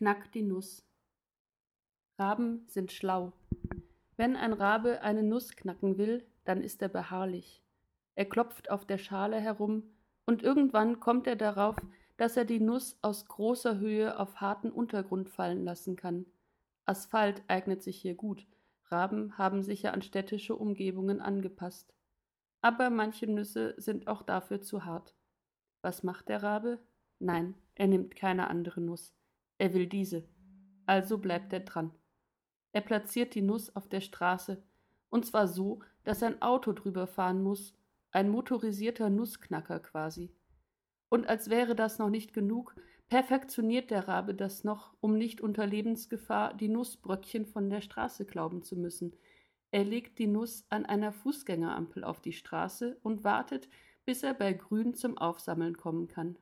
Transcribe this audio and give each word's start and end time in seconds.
knackt 0.00 0.34
die 0.34 0.42
Nuss. 0.42 0.82
Raben 2.18 2.64
sind 2.68 2.90
schlau. 2.90 3.34
Wenn 4.16 4.34
ein 4.34 4.54
Rabe 4.54 5.02
eine 5.02 5.22
Nuss 5.22 5.54
knacken 5.56 5.98
will, 5.98 6.26
dann 6.46 6.62
ist 6.62 6.80
er 6.80 6.88
beharrlich. 6.88 7.62
Er 8.14 8.24
klopft 8.24 8.70
auf 8.70 8.86
der 8.86 8.96
Schale 8.96 9.38
herum, 9.38 9.82
und 10.24 10.42
irgendwann 10.42 11.00
kommt 11.00 11.26
er 11.26 11.36
darauf, 11.36 11.76
dass 12.16 12.38
er 12.38 12.46
die 12.46 12.60
Nuss 12.60 12.98
aus 13.02 13.26
großer 13.26 13.78
Höhe 13.78 14.18
auf 14.18 14.40
harten 14.40 14.70
Untergrund 14.70 15.28
fallen 15.28 15.66
lassen 15.66 15.96
kann. 15.96 16.24
Asphalt 16.86 17.42
eignet 17.46 17.82
sich 17.82 18.00
hier 18.00 18.14
gut. 18.14 18.46
Raben 18.86 19.36
haben 19.36 19.62
sich 19.62 19.82
ja 19.82 19.90
an 19.90 20.00
städtische 20.00 20.56
Umgebungen 20.56 21.20
angepasst. 21.20 21.92
Aber 22.62 22.88
manche 22.88 23.26
Nüsse 23.26 23.74
sind 23.76 24.06
auch 24.06 24.22
dafür 24.22 24.62
zu 24.62 24.86
hart. 24.86 25.14
Was 25.82 26.02
macht 26.04 26.30
der 26.30 26.42
Rabe? 26.42 26.78
Nein, 27.18 27.54
er 27.74 27.86
nimmt 27.86 28.16
keine 28.16 28.48
andere 28.48 28.80
Nuss. 28.80 29.14
Er 29.60 29.74
will 29.74 29.86
diese. 29.86 30.24
Also 30.86 31.18
bleibt 31.18 31.52
er 31.52 31.60
dran. 31.60 31.92
Er 32.72 32.80
platziert 32.80 33.34
die 33.34 33.42
Nuss 33.42 33.76
auf 33.76 33.90
der 33.90 34.00
Straße, 34.00 34.62
und 35.10 35.26
zwar 35.26 35.48
so, 35.48 35.80
dass 36.02 36.22
ein 36.22 36.40
Auto 36.40 36.72
drüber 36.72 37.06
fahren 37.06 37.42
muss, 37.42 37.74
ein 38.10 38.30
motorisierter 38.30 39.10
Nussknacker 39.10 39.78
quasi. 39.80 40.32
Und 41.10 41.28
als 41.28 41.50
wäre 41.50 41.74
das 41.74 41.98
noch 41.98 42.08
nicht 42.08 42.32
genug, 42.32 42.74
perfektioniert 43.08 43.90
der 43.90 44.08
Rabe 44.08 44.34
das 44.34 44.64
noch, 44.64 44.94
um 45.00 45.18
nicht 45.18 45.42
unter 45.42 45.66
Lebensgefahr 45.66 46.54
die 46.54 46.68
Nussbröckchen 46.68 47.44
von 47.44 47.68
der 47.68 47.82
Straße 47.82 48.24
glauben 48.24 48.62
zu 48.62 48.76
müssen. 48.76 49.14
Er 49.72 49.84
legt 49.84 50.18
die 50.18 50.26
Nuss 50.26 50.64
an 50.70 50.86
einer 50.86 51.12
Fußgängerampel 51.12 52.02
auf 52.02 52.22
die 52.22 52.32
Straße 52.32 52.96
und 53.02 53.24
wartet, 53.24 53.68
bis 54.06 54.22
er 54.22 54.32
bei 54.32 54.54
Grün 54.54 54.94
zum 54.94 55.18
Aufsammeln 55.18 55.76
kommen 55.76 56.08
kann. 56.08 56.38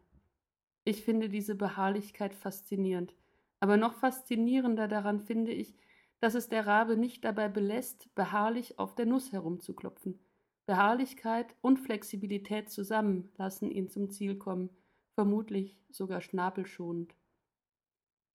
Ich 0.88 1.02
finde 1.02 1.28
diese 1.28 1.54
Beharrlichkeit 1.54 2.34
faszinierend, 2.34 3.14
aber 3.60 3.76
noch 3.76 3.92
faszinierender 3.92 4.88
daran 4.88 5.20
finde 5.20 5.52
ich, 5.52 5.76
dass 6.18 6.34
es 6.34 6.48
der 6.48 6.66
Rabe 6.66 6.96
nicht 6.96 7.26
dabei 7.26 7.50
belässt, 7.50 8.08
beharrlich 8.14 8.78
auf 8.78 8.94
der 8.94 9.04
Nuss 9.04 9.30
herumzuklopfen. 9.30 10.18
Beharrlichkeit 10.64 11.54
und 11.60 11.76
Flexibilität 11.76 12.70
zusammen 12.70 13.30
lassen 13.36 13.70
ihn 13.70 13.90
zum 13.90 14.08
Ziel 14.08 14.36
kommen, 14.36 14.70
vermutlich 15.14 15.76
sogar 15.90 16.22
schnabelschonend. 16.22 17.14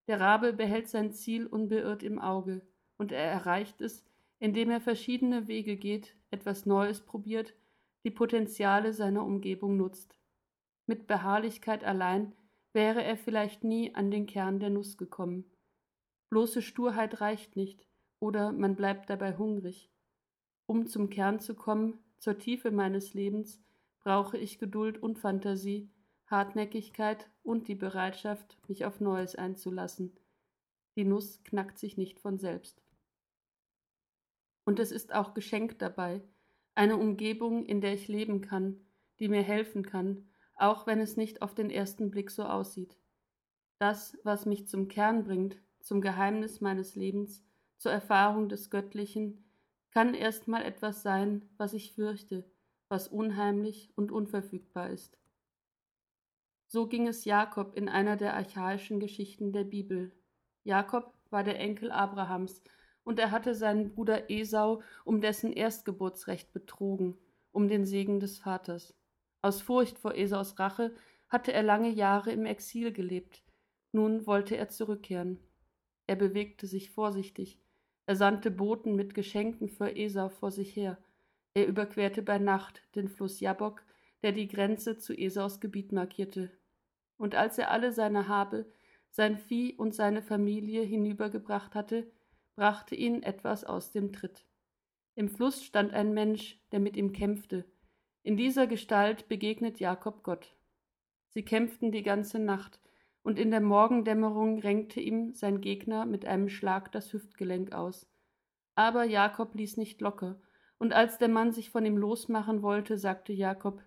Der 0.08 0.20
Rabe 0.20 0.54
behält 0.54 0.90
sein 0.90 1.12
Ziel 1.12 1.48
unbeirrt 1.48 2.04
im 2.04 2.20
Auge, 2.20 2.62
und 3.00 3.12
er 3.12 3.32
erreicht 3.32 3.82
es, 3.82 4.06
indem 4.38 4.70
er 4.70 4.80
verschiedene 4.80 5.48
Wege 5.48 5.76
geht, 5.76 6.16
etwas 6.30 6.68
Neues 6.68 7.02
probiert, 7.02 7.56
die 8.04 8.12
Potenziale 8.12 8.94
seiner 8.94 9.26
Umgebung 9.26 9.76
nutzt. 9.76 10.16
Mit 10.86 11.08
Beharrlichkeit 11.08 11.84
allein 11.84 12.34
wäre 12.74 13.04
er 13.04 13.18
vielleicht 13.18 13.64
nie 13.64 13.96
an 13.96 14.12
den 14.12 14.26
Kern 14.26 14.60
der 14.60 14.70
Nuss 14.70 14.98
gekommen. 14.98 15.46
Bloße 16.30 16.62
Sturheit 16.62 17.22
reicht 17.22 17.56
nicht, 17.56 17.88
oder 18.20 18.52
man 18.52 18.76
bleibt 18.76 19.10
dabei 19.10 19.38
hungrig. 19.38 19.92
Um 20.66 20.88
zum 20.88 21.10
Kern 21.10 21.40
zu 21.40 21.56
kommen, 21.56 22.00
zur 22.18 22.38
Tiefe 22.38 22.72
meines 22.72 23.14
Lebens, 23.14 23.62
brauche 24.00 24.38
ich 24.38 24.60
Geduld 24.60 25.02
und 25.02 25.20
Fantasie, 25.20 25.90
Hartnäckigkeit 26.28 27.30
und 27.44 27.68
die 27.68 27.76
Bereitschaft, 27.76 28.58
mich 28.68 28.86
auf 28.86 29.00
Neues 29.00 29.36
einzulassen. 29.36 30.18
Die 30.96 31.06
Nuss 31.06 31.44
knackt 31.44 31.78
sich 31.78 31.98
nicht 31.98 32.20
von 32.20 32.40
selbst. 32.40 32.82
Und 34.66 34.80
es 34.80 34.92
ist 34.92 35.14
auch 35.14 35.34
geschenkt 35.34 35.82
dabei, 35.82 36.22
eine 36.76 36.98
Umgebung, 36.98 37.66
in 37.66 37.82
der 37.82 37.94
ich 37.94 38.08
leben 38.08 38.42
kann, 38.42 38.80
die 39.20 39.28
mir 39.28 39.44
helfen 39.44 39.86
kann, 39.86 40.28
auch 40.64 40.88
wenn 40.88 41.02
es 41.02 41.18
nicht 41.18 41.42
auf 41.42 41.54
den 41.54 41.70
ersten 41.70 42.10
Blick 42.10 42.32
so 42.32 42.44
aussieht. 42.44 42.96
Das, 43.80 44.18
was 44.24 44.46
mich 44.46 44.66
zum 44.66 44.88
Kern 44.88 45.26
bringt, 45.26 45.58
zum 45.82 46.00
Geheimnis 46.00 46.62
meines 46.62 46.96
Lebens, 46.96 47.44
zur 47.78 47.92
Erfahrung 47.92 48.48
des 48.48 48.70
Göttlichen, 48.70 49.44
kann 49.92 50.14
erst 50.14 50.48
mal 50.48 50.64
etwas 50.64 51.04
sein, 51.04 51.50
was 51.58 51.74
ich 51.74 51.92
fürchte, 51.94 52.50
was 52.88 53.10
unheimlich 53.10 53.92
und 53.96 54.12
unverfügbar 54.14 54.90
ist. 54.90 55.18
So 56.68 56.88
ging 56.88 57.10
es 57.10 57.26
Jakob 57.26 57.76
in 57.76 57.90
einer 57.90 58.16
der 58.16 58.34
archaischen 58.34 59.02
Geschichten 59.02 59.52
der 59.52 59.66
Bibel. 59.66 60.14
Jakob 60.64 61.14
war 61.30 61.44
der 61.44 61.60
Enkel 61.60 61.92
Abrahams, 61.92 62.64
und 63.04 63.20
er 63.20 63.32
hatte 63.32 63.54
seinen 63.54 63.90
Bruder 63.90 64.32
Esau 64.32 64.82
um 65.04 65.20
dessen 65.20 65.52
Erstgeburtsrecht 65.52 66.54
betrogen, 66.54 67.18
um 67.52 67.68
den 67.68 67.86
Segen 67.86 68.22
des 68.22 68.38
Vaters. 68.38 68.96
Aus 69.44 69.62
Furcht 69.62 70.00
vor 70.00 70.16
Esaus 70.16 70.58
Rache 70.58 70.96
hatte 71.30 71.52
er 71.52 71.64
lange 71.64 71.90
Jahre 71.90 72.32
im 72.32 72.46
Exil 72.46 72.94
gelebt, 72.94 73.44
nun 73.92 74.26
wollte 74.26 74.56
er 74.56 74.70
zurückkehren. 74.70 75.38
Er 76.08 76.16
bewegte 76.16 76.66
sich 76.66 76.90
vorsichtig, 76.90 77.60
er 78.06 78.16
sandte 78.16 78.50
Boten 78.50 78.96
mit 78.96 79.14
Geschenken 79.14 79.68
für 79.68 79.96
Esau 79.96 80.30
vor 80.30 80.50
sich 80.50 80.76
her, 80.76 80.98
er 81.56 81.68
überquerte 81.68 82.22
bei 82.22 82.40
Nacht 82.40 82.82
den 82.96 83.10
Fluss 83.10 83.42
Jabok, 83.42 83.84
der 84.22 84.32
die 84.32 84.48
Grenze 84.48 84.98
zu 84.98 85.14
Esaus 85.14 85.60
Gebiet 85.60 85.92
markierte. 85.92 86.50
Und 87.18 87.36
als 87.36 87.58
er 87.58 87.70
alle 87.70 87.92
seine 87.92 88.30
Habe, 88.30 88.66
sein 89.10 89.38
Vieh 89.38 89.76
und 89.76 89.94
seine 89.94 90.22
Familie 90.22 90.84
hinübergebracht 90.84 91.76
hatte, 91.76 92.10
brachte 92.56 92.96
ihn 92.96 93.22
etwas 93.22 93.66
aus 93.66 93.92
dem 93.92 94.14
Tritt. 94.14 94.46
Im 95.16 95.28
Fluss 95.28 95.64
stand 95.64 95.94
ein 95.94 96.14
Mensch, 96.14 96.60
der 96.72 96.80
mit 96.80 96.96
ihm 96.96 97.12
kämpfte. 97.12 97.66
In 98.24 98.38
dieser 98.38 98.68
Gestalt 98.68 99.28
begegnet 99.28 99.82
Jakob 99.82 100.24
Gott. 100.24 100.56
Sie 101.28 101.44
kämpften 101.44 101.92
die 101.92 102.04
ganze 102.04 102.40
Nacht, 102.40 102.80
und 103.22 103.38
in 103.38 103.52
der 103.52 103.62
Morgendämmerung 103.62 104.60
renkte 104.60 105.00
ihm 105.02 105.34
sein 105.34 105.60
Gegner 105.60 106.06
mit 106.06 106.26
einem 106.26 106.48
Schlag 106.48 106.92
das 106.94 107.12
Hüftgelenk 107.12 107.74
aus. 107.74 108.10
Aber 108.76 109.04
Jakob 109.04 109.56
ließ 109.56 109.76
nicht 109.76 110.00
locker, 110.00 110.42
und 110.78 110.94
als 110.94 111.18
der 111.18 111.28
Mann 111.28 111.52
sich 111.52 111.70
von 111.70 111.86
ihm 111.86 111.98
losmachen 111.98 112.62
wollte, 112.62 112.98
sagte 112.98 113.34
Jakob 113.34 113.82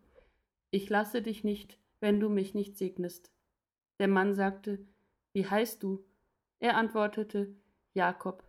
Ich 0.70 0.88
lasse 0.91 1.22
dich 1.22 1.42
nicht, 1.42 1.78
wenn 2.00 2.20
du 2.20 2.28
mich 2.28 2.54
nicht 2.54 2.76
segnest. 2.76 3.32
Der 3.98 4.08
Mann 4.08 4.34
sagte 4.34 4.86
Wie 5.32 5.47
heißt 5.47 5.82
du? 5.82 6.04
Er 6.58 6.76
antwortete 6.76 7.54
Jakob. 7.94 8.44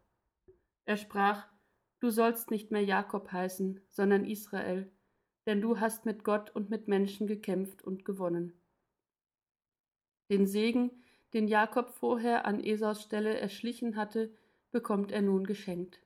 Er 0.85 0.97
sprach, 0.97 1.47
Du 1.99 2.09
sollst 2.09 2.51
nicht 2.51 2.71
mehr 2.71 2.83
Jakob 2.83 3.31
heißen, 3.31 3.81
sondern 3.89 4.25
Israel, 4.25 4.91
denn 5.47 5.61
du 5.61 5.79
hast 5.79 6.05
mit 6.05 6.25
Gott 6.25 6.53
und 6.53 6.69
mit 6.69 6.87
Menschen 6.89 7.25
gekämpft 7.25 7.81
und 7.81 8.03
gewonnen. 8.03 8.53
Den 10.29 10.45
Segen, 10.45 10.91
den 11.33 11.47
Jakob 11.47 11.89
vorher 11.89 12.45
an 12.45 12.59
Esaus 12.63 13.01
Stelle 13.01 13.39
erschlichen 13.39 13.95
hatte, 13.95 14.31
bekommt 14.71 15.11
er 15.13 15.21
nun 15.21 15.45
geschenkt. 15.45 16.01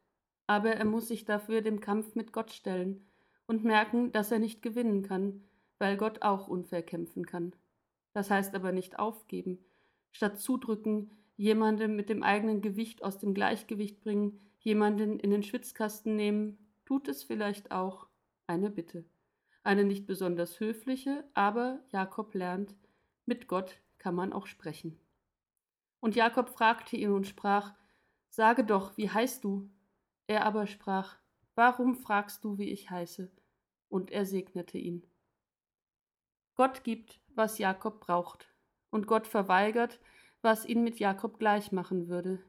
Aber 0.46 0.72
er 0.72 0.86
muss 0.86 1.08
sich 1.08 1.26
dafür 1.26 1.62
dem 1.62 1.80
Kampf 1.80 2.14
mit 2.14 2.32
Gott 2.32 2.52
stellen 2.52 3.08
und 3.48 3.64
merken, 3.64 4.12
dass 4.12 4.32
er 4.32 4.38
nicht 4.38 4.62
gewinnen 4.62 5.02
kann, 5.02 5.44
weil 5.80 5.98
Gott 5.98 6.22
auch 6.22 6.48
unfair 6.48 6.84
kämpfen 6.84 7.26
kann. 7.26 7.56
Das 8.14 8.30
heißt 8.30 8.54
aber 8.54 8.72
nicht 8.72 9.00
aufgeben, 9.00 9.66
statt 10.12 10.40
zudrücken, 10.40 11.12
jemandem 11.36 11.96
mit 11.96 12.10
dem 12.10 12.22
eigenen 12.22 12.62
Gewicht 12.62 13.04
aus 13.04 13.18
dem 13.18 13.34
Gleichgewicht 13.34 14.02
bringen, 14.02 14.40
jemanden 14.60 15.20
in 15.20 15.32
den 15.32 15.42
Schwitzkasten 15.42 16.16
nehmen, 16.16 16.60
tut 16.86 17.08
es 17.08 17.24
vielleicht 17.24 17.72
auch 17.72 18.08
eine 18.46 18.70
Bitte. 18.70 19.06
Eine 19.64 19.84
nicht 19.84 20.08
besonders 20.08 20.60
höfliche, 20.60 21.24
aber 21.34 21.80
Jakob 21.92 22.34
lernt, 22.34 22.76
mit 23.26 23.48
Gott 23.48 23.80
kann 24.00 24.16
man 24.16 24.34
auch 24.34 24.48
sprechen. 24.48 25.00
Und 26.00 26.16
Jakob 26.16 26.50
fragte 26.50 26.98
ihn 26.98 27.12
und 27.12 27.28
sprach, 27.28 27.74
Sage 28.30 28.64
doch, 28.64 28.98
wie 28.98 29.10
heißt 29.10 29.44
du? 29.44 29.70
Er 30.28 30.46
aber 30.46 30.66
sprach, 30.66 31.18
Warum 31.56 31.96
fragst 31.96 32.44
du, 32.44 32.58
wie 32.58 32.70
ich 32.70 32.90
heiße? 32.90 33.30
Und 33.90 34.10
er 34.10 34.26
segnete 34.26 34.78
ihn. 34.78 35.06
Gott 36.56 36.84
gibt, 36.84 37.20
was 37.36 37.58
Jakob 37.58 38.00
braucht, 38.00 38.48
und 38.90 39.06
Gott 39.06 39.28
verweigert, 39.28 40.00
was 40.42 40.66
ihn 40.66 40.84
mit 40.84 41.00
Jakob 41.00 41.40
gleich 41.40 41.72
machen 41.72 42.08
würde. 42.08 42.42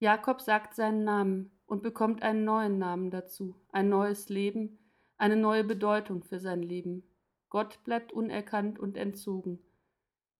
Jakob 0.00 0.40
sagt 0.40 0.74
seinen 0.74 1.04
Namen 1.04 1.50
und 1.66 1.82
bekommt 1.82 2.22
einen 2.22 2.44
neuen 2.44 2.78
Namen 2.78 3.10
dazu, 3.10 3.54
ein 3.70 3.88
neues 3.88 4.28
Leben, 4.28 4.78
eine 5.22 5.36
neue 5.36 5.62
Bedeutung 5.62 6.24
für 6.24 6.40
sein 6.40 6.64
Leben. 6.64 7.04
Gott 7.48 7.84
bleibt 7.84 8.12
unerkannt 8.12 8.80
und 8.80 8.96
entzogen. 8.96 9.60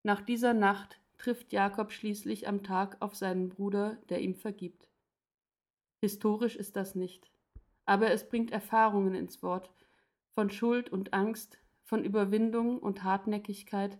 Nach 0.02 0.20
dieser 0.20 0.54
Nacht 0.54 0.98
trifft 1.18 1.52
Jakob 1.52 1.92
schließlich 1.92 2.48
am 2.48 2.64
Tag 2.64 2.96
auf 2.98 3.14
seinen 3.14 3.48
Bruder, 3.48 3.96
der 4.08 4.20
ihm 4.20 4.34
vergibt. 4.34 4.88
Historisch 6.00 6.56
ist 6.56 6.74
das 6.74 6.96
nicht, 6.96 7.30
aber 7.84 8.10
es 8.10 8.28
bringt 8.28 8.50
Erfahrungen 8.50 9.14
ins 9.14 9.40
Wort, 9.40 9.70
von 10.32 10.50
Schuld 10.50 10.90
und 10.90 11.14
Angst, 11.14 11.58
von 11.84 12.04
Überwindung 12.04 12.80
und 12.80 13.04
Hartnäckigkeit, 13.04 13.98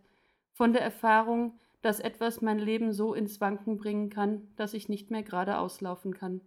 von 0.50 0.73
der 0.73 0.82
Erfahrung, 0.82 1.61
dass 1.81 2.00
etwas 2.00 2.40
mein 2.40 2.58
Leben 2.58 2.93
so 2.93 3.14
ins 3.14 3.40
Wanken 3.40 3.76
bringen 3.76 4.11
kann, 4.11 4.52
dass 4.56 4.75
ich 4.75 4.88
nicht 4.88 5.12
mehr 5.12 5.23
geradeaus 5.23 5.81
laufen 5.81 6.12
kann, 6.12 6.40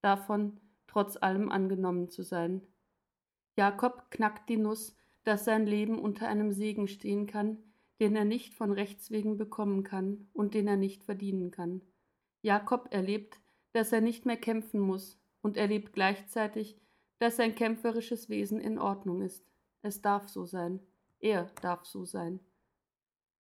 davon 0.00 0.58
trotz 0.86 1.18
allem 1.18 1.50
angenommen 1.50 2.08
zu 2.08 2.22
sein. 2.22 2.62
Jakob 3.56 4.10
knackt 4.10 4.48
die 4.48 4.56
Nuss, 4.56 4.96
dass 5.24 5.44
sein 5.44 5.66
Leben 5.66 5.98
unter 5.98 6.28
einem 6.28 6.52
Segen 6.52 6.88
stehen 6.88 7.26
kann, 7.26 7.58
den 8.00 8.16
er 8.16 8.24
nicht 8.24 8.54
von 8.54 8.72
Rechts 8.72 9.10
wegen 9.10 9.36
bekommen 9.36 9.84
kann 9.84 10.28
und 10.32 10.54
den 10.54 10.66
er 10.66 10.76
nicht 10.76 11.04
verdienen 11.04 11.50
kann. 11.50 11.80
Jakob 12.42 12.88
erlebt, 12.90 13.40
dass 13.72 13.92
er 13.92 14.00
nicht 14.00 14.26
mehr 14.26 14.36
kämpfen 14.36 14.80
muss 14.80 15.18
und 15.42 15.56
erlebt 15.56 15.92
gleichzeitig, 15.92 16.76
dass 17.18 17.36
sein 17.36 17.54
kämpferisches 17.54 18.28
Wesen 18.28 18.60
in 18.60 18.78
Ordnung 18.78 19.22
ist. 19.22 19.46
Es 19.82 20.02
darf 20.02 20.28
so 20.28 20.44
sein. 20.44 20.80
Er 21.20 21.50
darf 21.62 21.86
so 21.86 22.04
sein. 22.04 22.40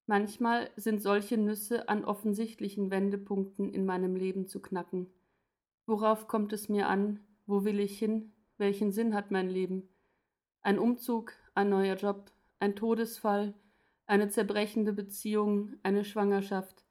Manchmal 0.06 0.70
sind 0.76 1.02
solche 1.02 1.38
Nüsse 1.38 1.90
an 1.90 2.06
offensichtlichen 2.06 2.92
Wendepunkten 2.92 3.74
in 3.74 3.86
meinem 3.86 4.16
Leben 4.16 4.48
zu 4.48 4.62
knacken. 4.62 5.08
Worauf 5.86 6.28
kommt 6.28 6.54
es 6.54 6.70
mir 6.70 6.88
an? 6.88 7.20
Wo 7.46 7.64
will 7.64 7.80
ich 7.80 7.98
hin? 7.98 8.34
Welchen 8.58 8.92
Sinn 8.92 9.14
hat 9.14 9.32
mein 9.32 9.50
Leben? 9.50 9.90
Ein 10.64 10.80
Umzug, 10.80 11.34
ein 11.54 11.70
neuer 11.70 11.96
Job, 11.96 12.32
ein 12.60 12.76
Todesfall, 12.76 13.54
eine 14.08 14.30
zerbrechende 14.30 14.94
Beziehung, 14.94 15.76
eine 15.84 16.04
Schwangerschaft. 16.04 16.84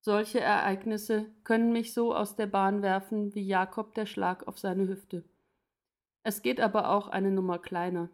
Solche 0.00 0.40
Ereignisse 0.40 1.26
können 1.42 1.72
mich 1.72 1.92
so 1.92 2.14
aus 2.14 2.36
der 2.36 2.46
Bahn 2.46 2.82
werfen 2.82 3.34
wie 3.34 3.46
Jakob 3.46 3.94
der 3.94 4.06
Schlag 4.06 4.46
auf 4.46 4.58
seine 4.58 4.86
Hüfte. 4.86 5.24
Es 6.22 6.42
geht 6.42 6.60
aber 6.60 6.90
auch 6.90 7.08
eine 7.08 7.30
Nummer 7.30 7.58
kleiner 7.58 8.08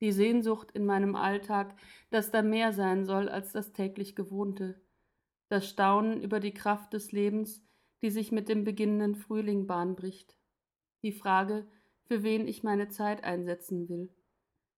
die 0.00 0.12
Sehnsucht 0.12 0.70
in 0.72 0.84
meinem 0.84 1.14
Alltag, 1.14 1.74
dass 2.10 2.30
da 2.30 2.42
mehr 2.42 2.72
sein 2.72 3.04
soll 3.04 3.28
als 3.28 3.52
das 3.52 3.72
täglich 3.72 4.14
Gewohnte, 4.14 4.80
das 5.48 5.68
Staunen 5.68 6.22
über 6.22 6.40
die 6.40 6.52
Kraft 6.52 6.92
des 6.92 7.12
Lebens, 7.12 7.62
die 8.02 8.10
sich 8.10 8.32
mit 8.32 8.48
dem 8.48 8.64
beginnenden 8.64 9.14
Frühling 9.14 9.66
Bahn 9.66 9.96
bricht, 9.96 10.36
die 11.02 11.12
Frage, 11.12 11.66
für 12.04 12.22
wen 12.22 12.46
ich 12.46 12.62
meine 12.62 12.88
Zeit 12.88 13.24
einsetzen 13.24 13.88
will, 13.88 14.10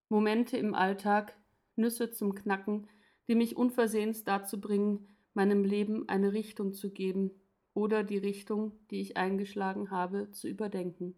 Momente 0.09 0.57
im 0.57 0.75
Alltag, 0.75 1.37
Nüsse 1.77 2.11
zum 2.11 2.35
Knacken, 2.35 2.89
die 3.29 3.35
mich 3.35 3.57
unversehens 3.57 4.25
dazu 4.25 4.61
bringen, 4.61 5.09
meinem 5.35 5.65
Leben 5.65 6.09
eine 6.09 6.33
Richtung 6.33 6.73
zu 6.73 6.91
geben 6.91 7.31
oder 7.75 8.03
die 8.03 8.19
Richtung, 8.19 8.73
die 8.91 9.01
ich 9.01 9.17
eingeschlagen 9.17 9.91
habe, 9.91 10.31
zu 10.33 10.49
überdenken. 10.49 11.15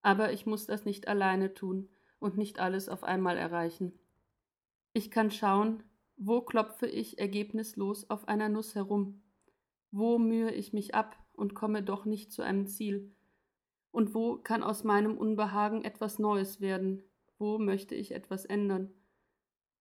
Aber 0.00 0.32
ich 0.32 0.46
muss 0.46 0.66
das 0.66 0.84
nicht 0.84 1.08
alleine 1.08 1.54
tun, 1.54 1.88
und 2.20 2.36
nicht 2.36 2.58
alles 2.58 2.88
auf 2.88 3.04
einmal 3.04 3.36
erreichen. 3.36 3.92
Ich 4.92 5.10
kann 5.10 5.30
schauen, 5.30 5.82
wo 6.16 6.40
klopfe 6.40 6.86
ich 6.86 7.18
ergebnislos 7.18 8.10
auf 8.10 8.26
einer 8.26 8.48
Nuss 8.48 8.74
herum, 8.74 9.22
wo 9.90 10.18
mühe 10.18 10.52
ich 10.52 10.72
mich 10.72 10.94
ab 10.94 11.16
und 11.32 11.54
komme 11.54 11.82
doch 11.82 12.04
nicht 12.04 12.32
zu 12.32 12.42
einem 12.42 12.66
Ziel, 12.66 13.14
und 13.90 14.14
wo 14.14 14.36
kann 14.36 14.62
aus 14.62 14.84
meinem 14.84 15.16
Unbehagen 15.16 15.84
etwas 15.84 16.18
Neues 16.18 16.60
werden, 16.60 17.02
wo 17.38 17.58
möchte 17.58 17.94
ich 17.94 18.12
etwas 18.12 18.44
ändern. 18.44 18.90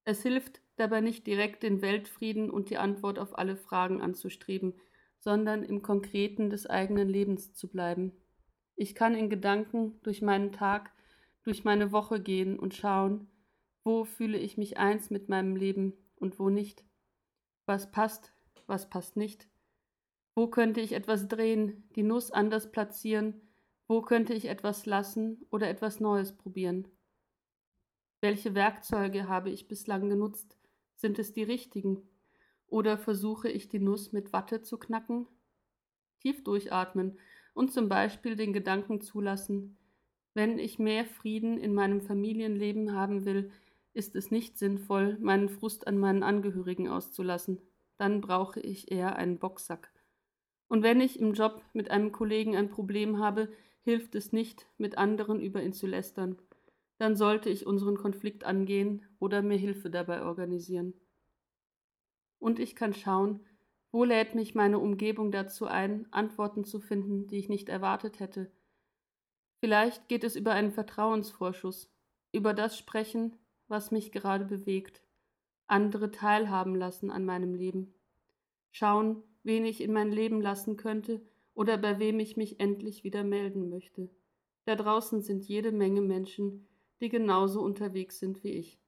Es 0.04 0.22
hilft 0.22 0.62
dabei 0.78 1.02
nicht 1.02 1.28
direkt 1.28 1.64
den 1.64 1.82
Weltfrieden 1.82 2.50
und 2.50 2.70
die 2.70 2.78
Antwort 2.78 3.20
auf 3.20 3.38
alle 3.38 3.58
Fragen 3.58 4.02
anzustreben, 4.02 4.74
sondern 5.20 5.64
im 5.64 5.82
Konkreten 5.82 6.50
des 6.50 6.68
eigenen 6.68 7.10
Lebens 7.10 7.54
zu 7.54 7.68
bleiben. 7.68 8.14
Ich 8.76 8.96
kann 8.96 9.16
in 9.16 9.30
Gedanken 9.30 10.00
durch 10.04 10.22
meinen 10.22 10.52
Tag 10.52 10.94
durch 11.44 11.64
meine 11.64 11.94
Woche 11.94 12.22
gehen 12.22 12.60
und 12.60 12.76
schauen, 12.76 13.28
wo 13.84 14.04
fühle 14.04 14.38
ich 14.38 14.58
mich 14.58 14.78
eins 14.78 15.10
mit 15.10 15.30
meinem 15.30 15.56
Leben 15.56 15.94
und 16.18 16.40
wo 16.40 16.50
nicht. 16.50 16.84
Was 17.66 17.90
passt, 17.90 18.34
was 18.66 18.90
passt 18.90 19.16
nicht. 19.16 19.48
Wo 20.36 20.48
könnte 20.48 20.82
ich 20.82 20.92
etwas 20.92 21.28
drehen, 21.28 21.90
die 21.96 22.04
Nuss 22.04 22.32
anders 22.32 22.72
platzieren, 22.72 23.42
wo 23.88 24.02
könnte 24.02 24.34
ich 24.34 24.50
etwas 24.50 24.86
lassen 24.86 25.46
oder 25.50 25.70
etwas 25.70 26.00
Neues 26.02 26.36
probieren. 26.36 26.90
Welche 28.28 28.56
Werkzeuge 28.56 29.30
habe 29.30 29.50
ich 29.52 29.70
bislang 29.70 30.10
genutzt? 30.10 30.58
Sind 30.98 31.18
es 31.18 31.32
die 31.32 31.44
richtigen? 31.44 32.02
Oder 32.68 32.98
versuche 32.98 33.48
ich 33.48 33.70
die 33.70 33.80
Nuss 33.80 34.12
mit 34.12 34.34
Watte 34.34 34.62
zu 34.62 34.78
knacken? 34.78 35.28
Tief 36.20 36.44
durchatmen 36.44 37.18
und 37.54 37.72
zum 37.72 37.88
Beispiel 37.88 38.36
den 38.36 38.52
Gedanken 38.52 39.00
zulassen, 39.00 39.78
wenn 40.34 40.60
ich 40.60 40.78
mehr 40.78 41.06
Frieden 41.06 41.58
in 41.58 41.74
meinem 41.74 42.02
Familienleben 42.02 42.92
haben 42.92 43.24
will, 43.24 43.50
ist 43.94 44.14
es 44.14 44.30
nicht 44.30 44.58
sinnvoll, 44.58 45.18
meinen 45.22 45.48
Frust 45.48 45.88
an 45.88 45.98
meinen 45.98 46.24
Angehörigen 46.24 46.90
auszulassen. 46.90 47.62
Dann 47.96 48.20
brauche 48.20 48.60
ich 48.60 48.92
eher 48.92 49.16
einen 49.16 49.40
Boxsack. 49.40 49.90
Und 50.68 50.84
wenn 50.84 51.00
ich 51.00 51.18
im 51.18 51.32
Job 51.32 51.62
mit 51.72 51.92
einem 51.92 52.12
Kollegen 52.12 52.58
ein 52.58 52.70
Problem 52.70 53.20
habe, 53.20 53.48
hilft 53.84 54.16
es 54.16 54.34
nicht, 54.34 54.68
mit 54.78 54.98
anderen 54.98 55.40
über 55.40 55.64
ihn 55.64 55.72
zu 55.72 55.88
lästern. 55.88 56.38
Dann 56.98 57.16
sollte 57.16 57.50
ich 57.50 57.68
unseren 57.68 57.98
Konflikt 57.98 58.44
angehen 58.44 59.06
oder 59.20 59.42
mir 59.42 59.58
Hilfe 59.58 59.90
dabei 59.90 60.24
organisieren. 60.24 60.94
Und 62.40 62.60
ich 62.60 62.76
kann 62.76 62.94
schauen, 62.94 63.46
wo 63.92 64.04
lädt 64.04 64.36
mich 64.36 64.56
meine 64.56 64.80
Umgebung 64.80 65.32
dazu 65.32 65.66
ein, 65.66 66.12
Antworten 66.12 66.66
zu 66.66 66.80
finden, 66.80 67.28
die 67.28 67.38
ich 67.38 67.50
nicht 67.50 67.70
erwartet 67.70 68.20
hätte, 68.20 68.52
Vielleicht 69.60 70.08
geht 70.08 70.24
es 70.24 70.36
über 70.36 70.52
einen 70.52 70.72
Vertrauensvorschuss, 70.72 71.92
über 72.32 72.54
das 72.54 72.78
sprechen, 72.78 73.36
was 73.68 73.92
mich 73.92 74.12
gerade 74.12 74.46
bewegt, 74.46 75.02
andere 75.66 76.12
teilhaben 76.12 76.76
lassen 76.76 77.10
an 77.10 77.26
meinem 77.26 77.56
Leben, 77.56 77.94
schauen, 78.72 79.24
wen 79.44 79.66
ich 79.66 79.82
in 79.82 79.94
mein 79.94 80.12
Leben 80.12 80.42
lassen 80.42 80.78
könnte 80.78 81.22
oder 81.56 81.78
bei 81.78 81.98
wem 82.00 82.20
ich 82.20 82.38
mich 82.38 82.60
endlich 82.60 83.04
wieder 83.04 83.24
melden 83.24 83.70
möchte. 83.70 84.10
Da 84.66 84.76
draußen 84.76 85.22
sind 85.22 85.46
jede 85.46 85.72
Menge 85.72 86.02
Menschen, 86.02 86.68
die 87.02 87.10
genauso 87.10 87.62
unterwegs 87.62 88.20
sind 88.20 88.44
wie 88.44 88.52
ich. 88.52 88.80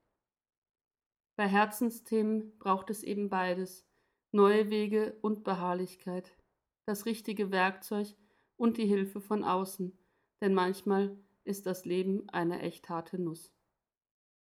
Bei 1.35 1.47
Herzensthemen 1.47 2.57
braucht 2.57 2.89
es 2.89 3.03
eben 3.03 3.29
beides, 3.29 3.87
neue 4.31 4.69
Wege 4.69 5.17
und 5.21 5.43
Beharrlichkeit, 5.43 6.35
das 6.85 7.05
richtige 7.05 7.51
Werkzeug 7.51 8.15
und 8.57 8.77
die 8.77 8.85
Hilfe 8.87 9.21
von 9.21 9.43
außen, 9.43 9.97
denn 10.41 10.53
manchmal 10.53 11.17
ist 11.45 11.65
das 11.65 11.85
Leben 11.85 12.29
eine 12.29 12.59
echt 12.61 12.89
harte 12.89 13.19
Nuss. 13.19 13.53